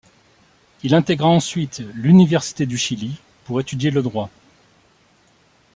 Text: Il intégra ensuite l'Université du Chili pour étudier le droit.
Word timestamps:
Il 0.81 0.95
intégra 0.95 1.27
ensuite 1.27 1.83
l'Université 1.93 2.65
du 2.65 2.75
Chili 2.75 3.17
pour 3.45 3.59
étudier 3.61 3.91
le 3.91 4.01
droit. 4.01 4.31